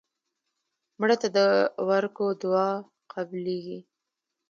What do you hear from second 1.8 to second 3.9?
ورکو دعا قبلیږي